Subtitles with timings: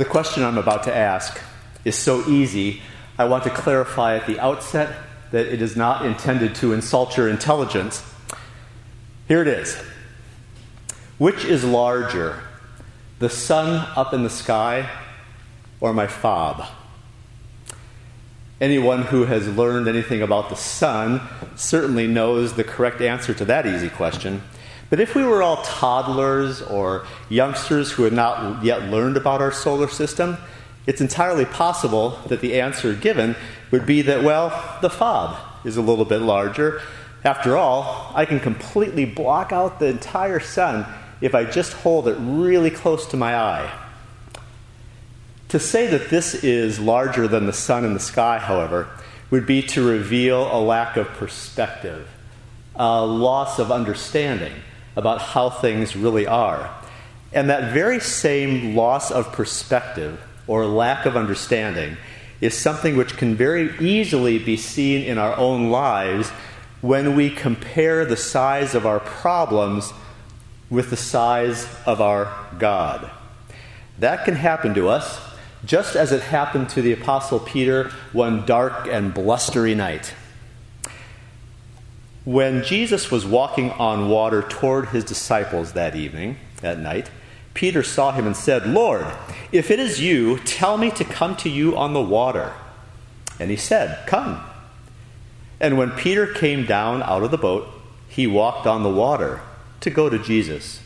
[0.00, 1.38] The question I'm about to ask
[1.84, 2.80] is so easy,
[3.18, 4.96] I want to clarify at the outset
[5.30, 8.02] that it is not intended to insult your intelligence.
[9.28, 9.76] Here it is
[11.18, 12.42] Which is larger,
[13.18, 14.88] the sun up in the sky
[15.82, 16.66] or my fob?
[18.58, 21.20] Anyone who has learned anything about the sun
[21.56, 24.40] certainly knows the correct answer to that easy question.
[24.90, 29.52] But if we were all toddlers or youngsters who had not yet learned about our
[29.52, 30.36] solar system,
[30.86, 33.36] it's entirely possible that the answer given
[33.70, 36.82] would be that, well, the fob is a little bit larger.
[37.22, 40.84] After all, I can completely block out the entire sun
[41.20, 43.72] if I just hold it really close to my eye.
[45.50, 48.88] To say that this is larger than the sun in the sky, however,
[49.30, 52.08] would be to reveal a lack of perspective,
[52.74, 54.54] a loss of understanding
[54.96, 56.74] about how things really are.
[57.32, 61.96] And that very same loss of perspective or lack of understanding
[62.40, 66.30] is something which can very easily be seen in our own lives
[66.80, 69.92] when we compare the size of our problems
[70.70, 73.10] with the size of our God.
[73.98, 75.20] That can happen to us
[75.64, 80.14] just as it happened to the Apostle Peter one dark and blustery night.
[82.24, 87.10] When Jesus was walking on water toward his disciples that evening, that night,
[87.54, 89.06] Peter saw him and said, Lord,
[89.52, 92.52] if it is you, tell me to come to you on the water.
[93.38, 94.44] And he said, Come.
[95.58, 97.68] And when Peter came down out of the boat,
[98.08, 99.40] he walked on the water
[99.80, 100.80] to go to Jesus.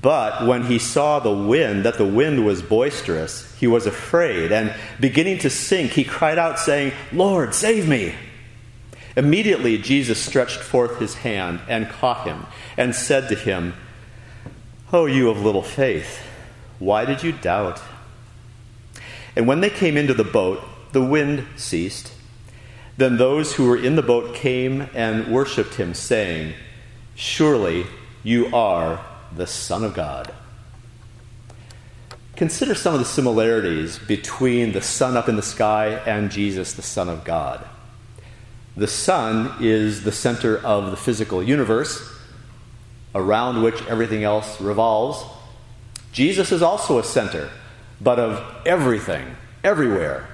[0.00, 4.74] But when he saw the wind, that the wind was boisterous, he was afraid, and
[4.98, 8.14] beginning to sink, he cried out, saying, Lord, save me.
[9.16, 12.46] Immediately Jesus stretched forth his hand and caught him,
[12.76, 13.74] and said to him,
[14.92, 16.20] O oh, you of little faith,
[16.78, 17.80] why did you doubt?
[19.34, 22.12] And when they came into the boat, the wind ceased.
[22.96, 26.54] Then those who were in the boat came and worshipped him, saying,
[27.14, 27.86] Surely
[28.22, 29.04] you are
[29.34, 30.32] the Son of God.
[32.36, 36.82] Consider some of the similarities between the sun up in the sky and Jesus, the
[36.82, 37.66] Son of God.
[38.76, 42.10] The sun is the center of the physical universe,
[43.14, 45.24] around which everything else revolves.
[46.12, 47.50] Jesus is also a center,
[48.00, 50.28] but of everything, everywhere.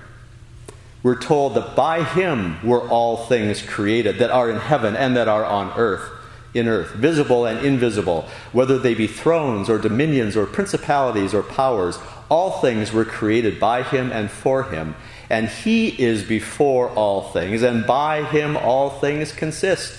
[1.02, 5.28] We're told that by him were all things created that are in heaven and that
[5.28, 6.10] are on earth
[6.54, 11.98] in earth, visible and invisible, whether they be thrones or dominions or principalities or powers,
[12.28, 14.94] all things were created by him and for him.
[15.30, 19.94] And he is before all things, and by him all things consist.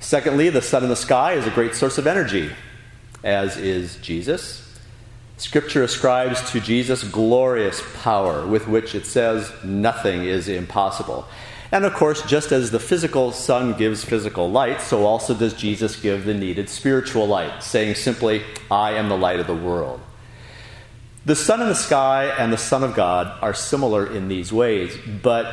[0.00, 2.50] Secondly, the sun in the sky is a great source of energy,
[3.22, 4.64] as is Jesus.
[5.36, 11.26] Scripture ascribes to Jesus glorious power with which it says nothing is impossible.
[11.70, 15.96] And of course, just as the physical sun gives physical light, so also does Jesus
[15.96, 20.00] give the needed spiritual light, saying simply, I am the light of the world.
[21.26, 24.96] The sun in the sky and the Son of God are similar in these ways,
[25.22, 25.52] but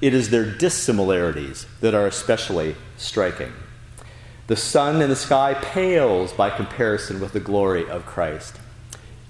[0.00, 3.52] it is their dissimilarities that are especially striking.
[4.46, 8.56] The sun in the sky pales by comparison with the glory of Christ.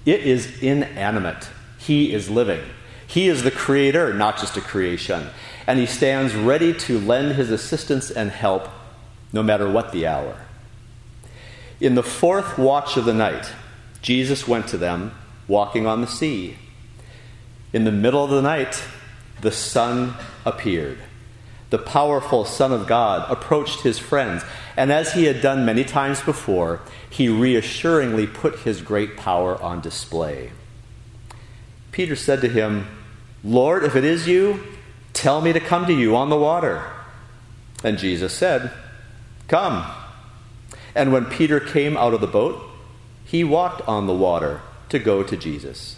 [0.05, 2.61] It is inanimate, He is living.
[3.07, 5.29] He is the creator, not just a creation
[5.67, 8.69] and he stands ready to lend his assistance and help
[9.33, 10.37] no matter what the hour.
[11.81, 13.51] In the fourth watch of the night,
[14.01, 15.13] Jesus went to them
[15.47, 16.57] walking on the sea.
[17.73, 18.83] In the middle of the night,
[19.41, 20.15] the Son
[20.45, 20.99] appeared.
[21.69, 24.43] The powerful Son of God approached his friends,
[24.77, 29.81] and as he had done many times before, he reassuringly put his great power on
[29.81, 30.51] display.
[31.91, 32.87] Peter said to him,
[33.43, 34.63] Lord, if it is you,
[35.17, 36.83] Tell me to come to you on the water.
[37.83, 38.71] And Jesus said,
[39.47, 39.83] Come.
[40.93, 42.61] And when Peter came out of the boat,
[43.25, 45.97] he walked on the water to go to Jesus.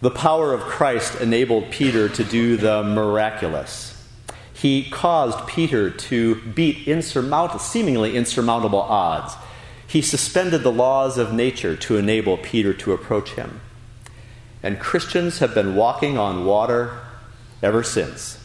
[0.00, 3.92] The power of Christ enabled Peter to do the miraculous.
[4.52, 9.34] He caused Peter to beat insurmountable, seemingly insurmountable odds.
[9.86, 13.60] He suspended the laws of nature to enable Peter to approach him.
[14.62, 16.98] And Christians have been walking on water
[17.62, 18.38] ever since.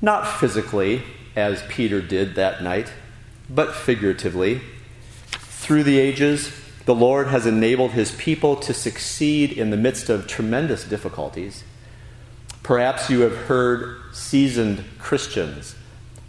[0.00, 1.02] Not physically,
[1.36, 2.92] as Peter did that night,
[3.48, 4.60] but figuratively.
[5.30, 6.52] Through the ages,
[6.86, 11.64] the Lord has enabled his people to succeed in the midst of tremendous difficulties.
[12.62, 15.74] Perhaps you have heard seasoned Christians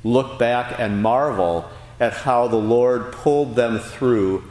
[0.04, 1.70] look back and marvel
[2.00, 4.44] at how the Lord pulled them through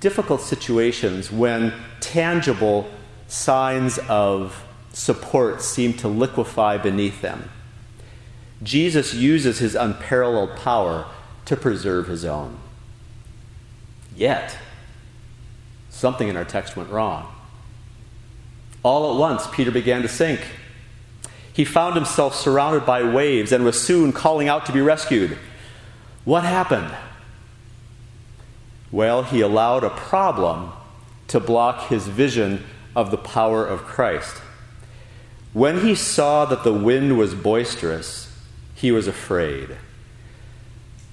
[0.00, 2.90] difficult situations when tangible
[3.28, 7.50] signs of support seem to liquefy beneath them.
[8.62, 11.06] Jesus uses his unparalleled power
[11.44, 12.58] to preserve his own.
[14.16, 14.56] Yet,
[15.94, 17.32] something in our text went wrong.
[18.82, 20.40] All at once, Peter began to sink.
[21.52, 25.38] He found himself surrounded by waves and was soon calling out to be rescued.
[26.24, 26.94] What happened?
[28.90, 30.72] Well, he allowed a problem
[31.28, 32.64] to block his vision
[32.94, 34.36] of the power of Christ.
[35.52, 38.36] When he saw that the wind was boisterous,
[38.74, 39.76] he was afraid.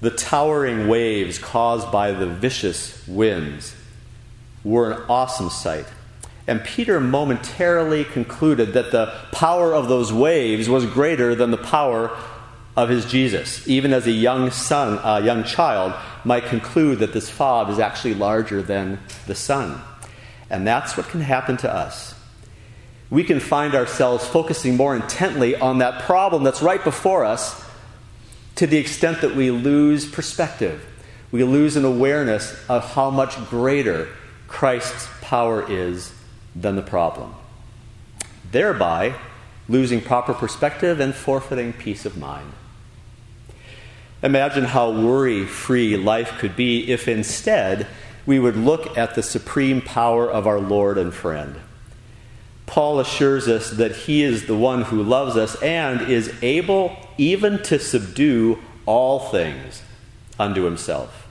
[0.00, 3.76] The towering waves caused by the vicious winds
[4.64, 5.86] were an awesome sight.
[6.46, 12.16] And Peter momentarily concluded that the power of those waves was greater than the power
[12.76, 15.94] of his Jesus, even as a young son, a young child,
[16.24, 19.80] might conclude that this fog is actually larger than the sun.
[20.48, 22.14] And that's what can happen to us.
[23.10, 27.62] We can find ourselves focusing more intently on that problem that's right before us
[28.56, 30.84] to the extent that we lose perspective.
[31.30, 34.08] We lose an awareness of how much greater
[34.52, 36.12] Christ's power is
[36.54, 37.34] than the problem,
[38.52, 39.14] thereby
[39.68, 42.52] losing proper perspective and forfeiting peace of mind.
[44.22, 47.88] Imagine how worry free life could be if instead
[48.26, 51.56] we would look at the supreme power of our Lord and friend.
[52.66, 57.62] Paul assures us that he is the one who loves us and is able even
[57.64, 59.82] to subdue all things
[60.38, 61.21] unto himself.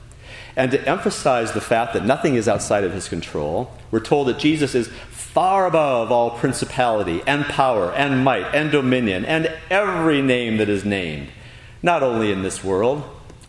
[0.55, 4.39] And to emphasize the fact that nothing is outside of his control, we're told that
[4.39, 10.57] Jesus is far above all principality and power and might and dominion and every name
[10.57, 11.29] that is named,
[11.81, 13.01] not only in this world,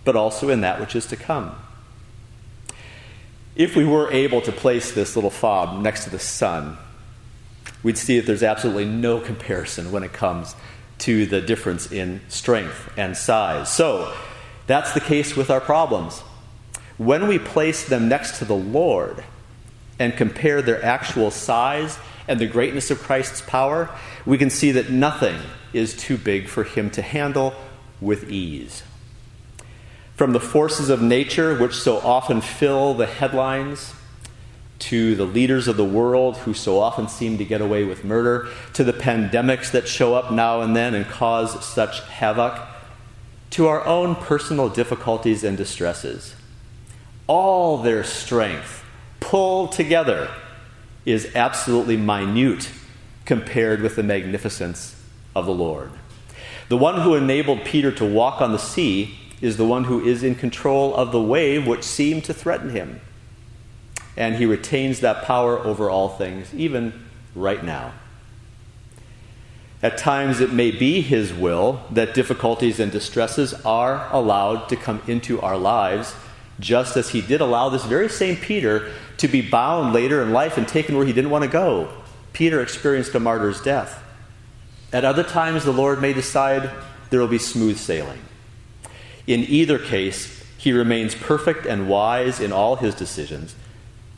[0.05, 1.57] but also in that which is to come.
[3.57, 6.79] If we were able to place this little fob next to the sun,
[7.83, 10.55] we'd see that there's absolutely no comparison when it comes
[10.99, 13.73] to the difference in strength and size.
[13.73, 14.15] So,
[14.69, 16.23] that's the case with our problems.
[16.99, 19.25] When we place them next to the Lord,
[20.03, 23.89] and compare their actual size and the greatness of Christ's power,
[24.27, 25.37] we can see that nothing
[25.73, 27.55] is too big for him to handle
[28.01, 28.83] with ease.
[30.17, 33.95] From the forces of nature, which so often fill the headlines,
[34.81, 38.49] to the leaders of the world who so often seem to get away with murder,
[38.73, 42.61] to the pandemics that show up now and then and cause such havoc,
[43.51, 46.35] to our own personal difficulties and distresses.
[47.27, 48.85] All their strength
[49.21, 50.31] pulled together
[51.05, 52.71] is absolutely minute
[53.25, 54.97] compared with the magnificence
[55.35, 55.91] of the Lord.
[56.69, 60.23] The one who enabled Peter to walk on the sea is the one who is
[60.23, 63.01] in control of the wave which seemed to threaten him.
[64.17, 67.93] And he retains that power over all things, even right now.
[69.83, 75.03] At times, it may be his will that difficulties and distresses are allowed to come
[75.09, 76.15] into our lives,
[76.63, 80.57] just as he did allow this very same Peter to be bound later in life
[80.57, 81.89] and taken where he didn't want to go.
[82.33, 84.03] Peter experienced a martyr's death.
[84.93, 86.71] At other times, the Lord may decide
[87.11, 88.21] there will be smooth sailing.
[89.27, 93.55] In either case, he remains perfect and wise in all his decisions,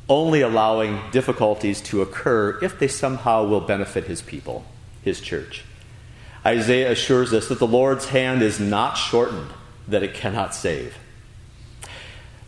[0.09, 4.65] only allowing difficulties to occur if they somehow will benefit his people,
[5.03, 5.65] his church.
[6.45, 9.51] Isaiah assures us that the Lord's hand is not shortened,
[9.89, 10.97] that it cannot save.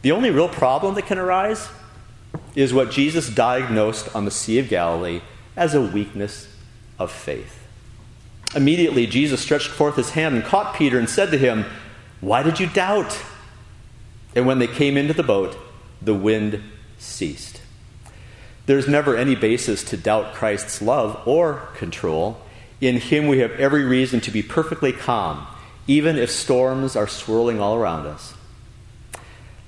[0.06, 1.68] The only real problem that can arise
[2.54, 5.20] is what Jesus diagnosed on the Sea of Galilee
[5.56, 6.46] as a weakness
[6.96, 7.66] of faith.
[8.54, 11.64] Immediately, Jesus stretched forth his hand and caught Peter and said to him,
[12.20, 13.20] Why did you doubt?
[14.36, 15.58] And when they came into the boat,
[16.00, 16.62] the wind
[16.98, 17.60] ceased.
[18.66, 22.40] There's never any basis to doubt Christ's love or control.
[22.80, 25.48] In him, we have every reason to be perfectly calm,
[25.88, 28.34] even if storms are swirling all around us.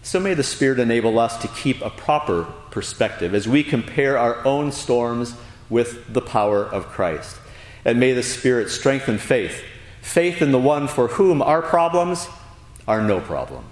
[0.08, 4.42] So may the Spirit enable us to keep a proper perspective as we compare our
[4.46, 5.34] own storms
[5.68, 7.36] with the power of Christ.
[7.84, 9.62] And may the Spirit strengthen faith
[10.00, 12.26] faith in the one for whom our problems
[12.86, 13.66] are no problem.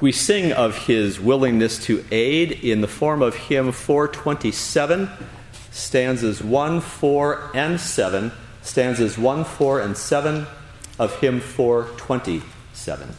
[0.00, 5.10] We sing of his willingness to aid in the form of hymn 427,
[5.70, 8.32] stanzas 1, 4, and 7,
[8.62, 10.46] stanzas 1, 4, and 7
[10.98, 13.14] of hymn 427.